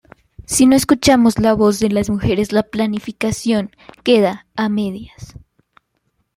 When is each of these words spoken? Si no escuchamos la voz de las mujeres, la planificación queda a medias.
Si 0.47 0.65
no 0.65 0.75
escuchamos 0.75 1.37
la 1.37 1.53
voz 1.53 1.79
de 1.79 1.89
las 1.91 2.09
mujeres, 2.09 2.53
la 2.53 2.63
planificación 2.63 3.69
queda 4.03 4.47
a 4.55 4.67
medias. 4.67 5.35